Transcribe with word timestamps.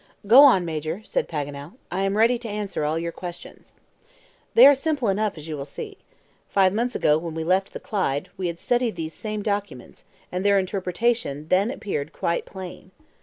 "Go 0.25 0.41
on, 0.43 0.65
Major," 0.65 1.03
said 1.05 1.27
Paganel; 1.27 1.73
"I 1.91 2.01
am 2.01 2.17
ready 2.17 2.39
to 2.39 2.49
answer 2.49 2.83
all 2.83 2.97
your 2.97 3.11
questions." 3.11 3.73
"They 4.55 4.65
are 4.65 4.73
simple 4.73 5.09
enough, 5.09 5.37
as 5.37 5.47
you 5.47 5.55
will 5.55 5.63
see. 5.63 5.99
Five 6.49 6.73
months 6.73 6.95
ago, 6.95 7.19
when 7.19 7.35
we 7.35 7.43
left 7.43 7.71
the 7.71 7.79
Clyde, 7.79 8.29
we 8.35 8.47
had 8.47 8.59
studied 8.59 8.95
these 8.95 9.13
same 9.13 9.43
documents, 9.43 10.05
and 10.31 10.43
their 10.43 10.57
interpretation 10.57 11.49
then 11.49 11.69
appeared 11.69 12.13
quite 12.13 12.45
plain. 12.47 12.89